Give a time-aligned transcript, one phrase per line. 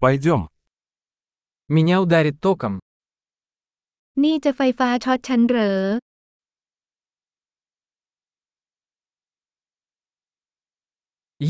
[0.00, 0.48] Пойдем.
[1.68, 2.78] Меня ударит током.
[4.24, 5.78] นี่จะไฟฟ้าช็อตฉันเหรอ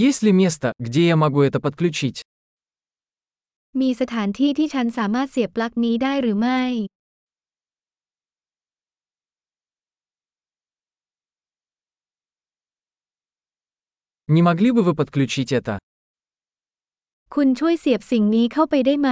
[0.07, 2.19] Есть ли место, где я могу это подключить?
[3.81, 6.63] มีสถานที่ที่ฉันสามารถเสียบปลั๊กนี้ได้หรือไม่
[14.35, 15.75] Не могли бы вы подключить это?
[17.36, 19.10] คุณช่วยเสียบสิ่งนี้เข้าไปได้ไหม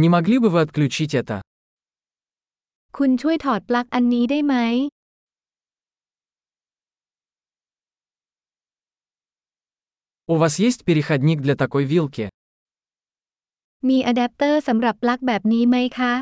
[0.00, 1.36] Не могли бы вы отключить это?
[2.96, 4.54] คุณช่วยถอดปลั๊กอันนี้ได้ไหม
[10.32, 12.26] У вас есть переходник для такой вилки?
[13.88, 16.12] มีอะแดปเตอร์สำหรับปลั๊กแบบนี้ไหมคะ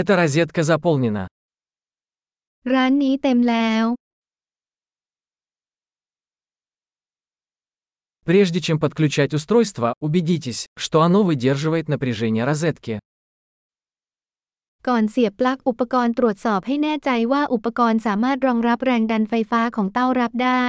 [0.00, 1.24] Эта розетка заполнена.
[2.72, 3.84] ร้านนี้เต็มแล้ว
[8.28, 12.94] Прежде чем подключать устройство, убедитесь, что оно выдерживает напряжение розетки.
[14.88, 20.64] ก่อนเสียบปลั๊กอุปกรณ์ตรวจสอบให้แน่ใจว่าอุปกรณ์สามารถรองรับแรงดันไฟฟ้าของเต้ารับได้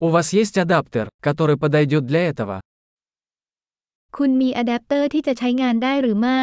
[0.00, 2.60] У вас есть адаптер, который подойдет для этого?
[4.16, 6.42] คุณมีอะแดปเตอร์ที่จะใช้งานได้หรือไม่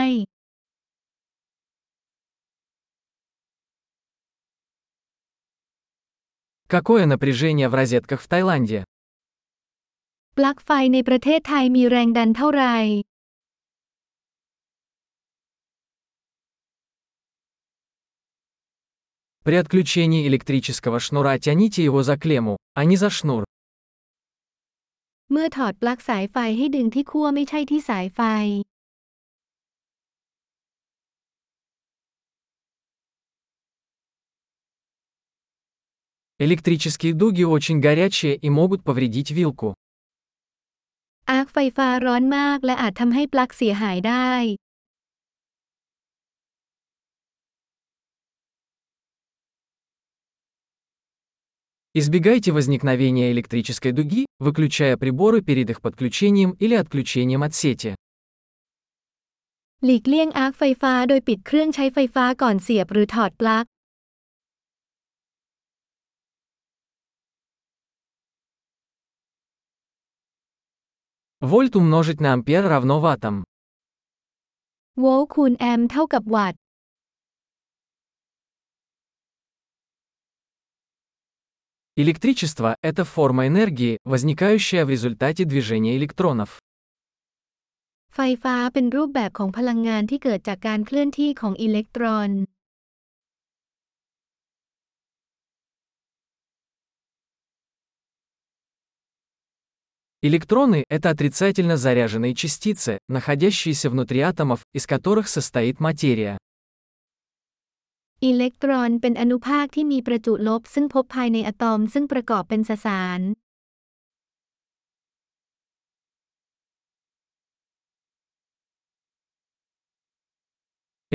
[6.73, 8.79] Какое напряжение в розетках в Таиланде?
[10.37, 12.75] ปลั๊กไฟในประเทศไทยมีแรงดันเท่าไหร่
[19.45, 23.43] При отключении электрического шнура тяните его за клемму, а не за шнур.
[25.31, 28.21] เมื่อถอดปลั๊กสายไฟให้ดึงที่ขั้วไม่ใช่ที่สายไฟ
[36.45, 39.69] Электрические дуги очень горячие и могут повредить вилку.
[41.31, 44.29] อาร์คไฟฟ้าร้อนมากและอาจทำให้ปลั๊กเสียหายได้
[51.97, 57.95] Избегайте возникновения электрической дуги, выключая приборы перед их подключением или отключением от сети.
[59.85, 63.65] หลีกเลี่ยงอาร์คไฟฟ้าโดยปิดเครื่องใช้ไฟฟ้าก่อนเสียบหรือถอดปลั๊ก
[71.51, 73.35] Вольт умножить на ампер равно ваттам.
[75.01, 76.59] โวลต์คูณแอมป์เท่ากับวัตต์
[81.97, 86.59] Электричество – это форма энергии, возникающая в результате движения электронов.
[88.15, 92.29] ไฟฟ้าเป็นรูปแบบของพลังงานที่เกิดจากการเคลื่อนที่ของอิเล็กตรอน
[100.29, 106.37] Электроны – это отрицательно заряженные частицы, находящиеся внутри атомов, из которых состоит материя.
[108.25, 113.21] อิเล็กตรอนเป็นอนุภาคที่มีประจุลบซึ่งพบภายในอะตอมซึ่งประกอบเป็นสสาร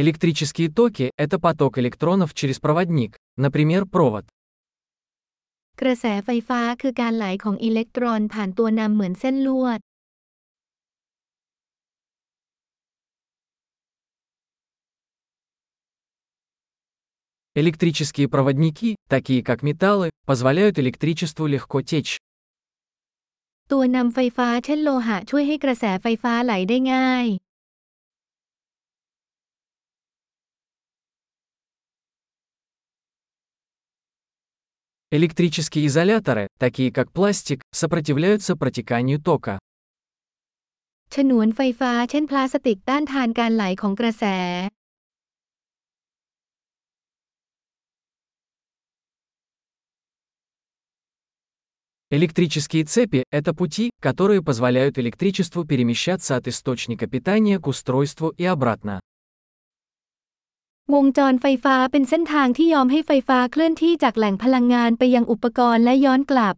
[0.03, 3.12] Электрические токи – это поток электронов через проводник,
[3.44, 4.25] например, провод.
[5.81, 9.81] กระแสไฟฟ้าคือการไหลของอิเล็กตรอนผ่านตัวนำเหมือนเส้นลวด
[17.54, 22.19] Электрические проводники, такие как металлы, позволяют электричеству легко течь.
[23.72, 27.26] ตัวนำไฟฟ้าเช่นโลหะช่วยให้กระแสไฟฟ้าไหลได้ง่าย
[35.10, 39.54] Электрические изоляторы, такие как пластик, сопротивляются протеканию тока.
[41.15, 44.25] ฉนวนไฟฟ้าเช่นพลาสติกต้านทานการไหลของกระแส
[52.12, 59.00] Электрические цепи – это пути, которые позволяют электричеству перемещаться от источника питания к устройству и обратно.
[60.94, 66.56] วงจรไฟฟ้าเป็นเส้นทางที่ยอมให้ไฟฟ้าเคลื่อนที่จากแหล่งพลังงานไปยังอุปกรณ์และย้อนกลับ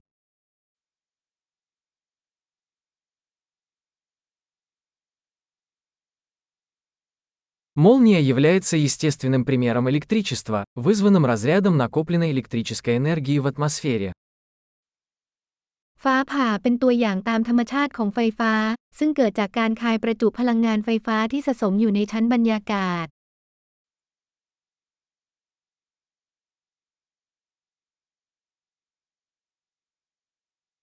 [7.86, 14.12] Молния является естественным примером электричества, вызванным разрядом накопленной электрической энергии в атмосфере.
[16.04, 18.52] ไฟ ฟ้าผ่าเป็นตัวอย่างตามธรรมชาติของไฟฟ้า
[18.98, 23.06] ซึ่งเกิดจากการคายประจุพลังงานไฟฟ้าที่สะสมอยู่ในชั้นบรรยากาศ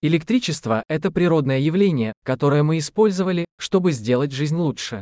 [0.09, 4.97] Электричество – это природное явление, которое мы использовали, чтобы сделать жизнь лучше.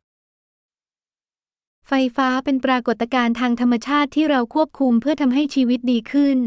[1.90, 6.40] ไฟฟ้าเป็นปรากฏการณ์ทางธรรมชาติที่เราควบคุมเพื่อทำให้ชีวิตดีขึ้น